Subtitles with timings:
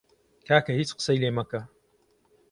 [0.47, 1.61] کاکە هیچ قسەی لێ مەکە!